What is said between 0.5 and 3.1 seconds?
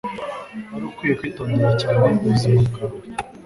Wari ukwiye kwitondera cyane ubuzima bwawe.